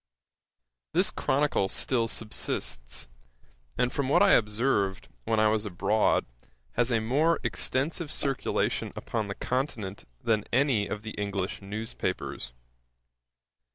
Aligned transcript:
This 0.93 1.11
Chronicle 1.11 1.69
still 1.69 2.07
subsists, 2.07 3.07
and 3.77 3.93
from 3.93 4.09
what 4.09 4.23
I 4.23 4.31
observed, 4.33 5.09
when 5.25 5.39
I 5.39 5.49
was 5.49 5.63
abroad, 5.63 6.25
has 6.71 6.89
a 6.91 6.99
more 6.99 7.39
extensive 7.43 8.09
circulation 8.09 8.91
upon 8.95 9.27
the 9.27 9.35
Continent 9.35 10.05
than 10.19 10.45
any 10.51 10.87
of 10.87 11.03
the 11.03 11.11
English 11.11 11.61
newspapers. 11.61 12.51